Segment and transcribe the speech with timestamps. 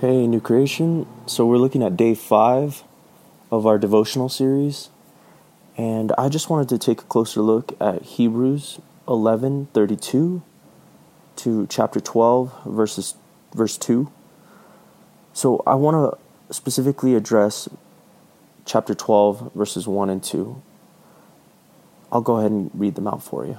[0.00, 1.06] Hey, New Creation.
[1.26, 2.84] So, we're looking at day five
[3.52, 4.88] of our devotional series,
[5.76, 10.42] and I just wanted to take a closer look at Hebrews 11 32
[11.36, 13.14] to chapter 12, verses,
[13.54, 14.10] verse 2.
[15.34, 16.14] So, I want
[16.48, 17.68] to specifically address
[18.64, 20.62] chapter 12, verses 1 and 2.
[22.10, 23.58] I'll go ahead and read them out for you.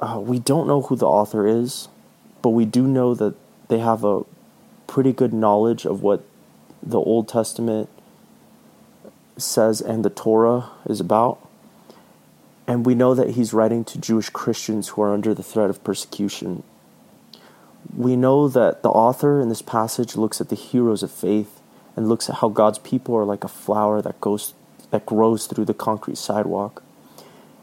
[0.00, 1.88] uh, we don't know who the author is,
[2.42, 3.34] but we do know that
[3.68, 4.22] they have a
[4.86, 6.24] pretty good knowledge of what
[6.82, 7.88] the Old Testament
[9.36, 11.46] says and the Torah is about.
[12.66, 15.84] And we know that he's writing to Jewish Christians who are under the threat of
[15.84, 16.62] persecution.
[17.94, 21.60] We know that the author in this passage looks at the heroes of faith
[21.96, 24.54] and looks at how God's people are like a flower that goes
[24.90, 26.82] that grows through the concrete sidewalk.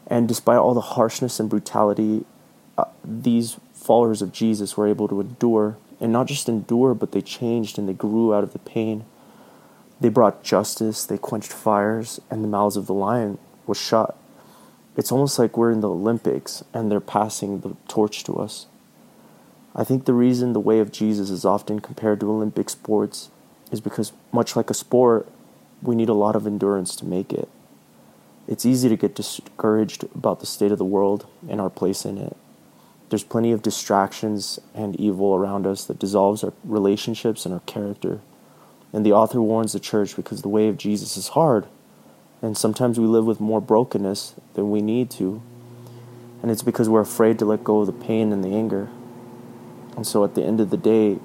[0.08, 2.24] And despite all the harshness and brutality,
[2.76, 7.20] uh, these followers of Jesus were able to endure, and not just endure, but they
[7.20, 9.04] changed and they grew out of the pain.
[10.00, 14.16] They brought justice, they quenched fires, and the mouths of the lion was shut.
[14.96, 18.66] It's almost like we're in the Olympics and they're passing the torch to us.
[19.74, 23.30] I think the reason the way of Jesus is often compared to Olympic sports
[23.70, 25.28] is because, much like a sport,
[25.82, 27.48] we need a lot of endurance to make it.
[28.48, 32.16] It's easy to get discouraged about the state of the world and our place in
[32.16, 32.36] it.
[33.10, 38.20] There's plenty of distractions and evil around us that dissolves our relationships and our character.
[38.92, 41.66] And the author warns the church because the way of Jesus is hard,
[42.40, 45.42] and sometimes we live with more brokenness than we need to.
[46.40, 48.88] And it's because we're afraid to let go of the pain and the anger.
[49.96, 51.18] And so at the end of the day,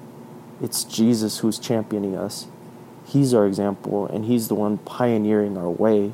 [0.60, 2.48] it's Jesus who's championing us.
[3.06, 6.12] He's our example, and He's the one pioneering our way.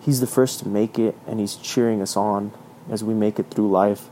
[0.00, 2.52] He's the first to make it, and He's cheering us on
[2.90, 4.08] as we make it through life.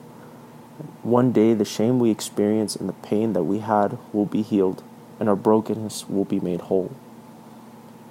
[1.03, 4.83] One day, the shame we experience and the pain that we had will be healed,
[5.19, 6.95] and our brokenness will be made whole.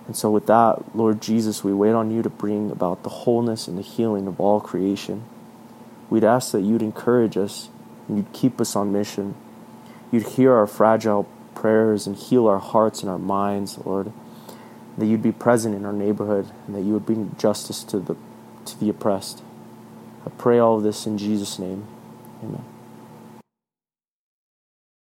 [0.08, 3.68] And so, with that, Lord Jesus, we wait on you to bring about the wholeness
[3.68, 5.24] and the healing of all creation.
[6.10, 7.70] We'd ask that you'd encourage us
[8.08, 9.36] and you'd keep us on mission.
[10.12, 14.12] You'd hear our fragile prayers and heal our hearts and our minds, Lord
[14.98, 18.16] that you'd be present in our neighborhood and that you would bring justice to the
[18.66, 19.42] to the oppressed.
[20.26, 21.88] I pray all of this in Jesus' name.
[22.44, 22.66] Amen.